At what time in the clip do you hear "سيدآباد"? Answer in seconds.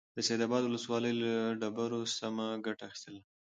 0.27-0.63